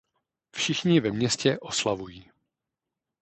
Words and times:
Všichni 0.51 0.99
ve 0.99 1.11
městě 1.11 1.59
oslavují. 1.59 2.31